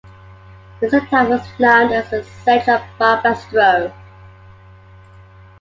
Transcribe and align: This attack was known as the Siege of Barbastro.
This 0.79 0.93
attack 0.93 1.29
was 1.29 1.43
known 1.59 1.91
as 1.91 2.09
the 2.09 2.23
Siege 2.23 2.67
of 2.69 2.81
Barbastro. 2.97 3.93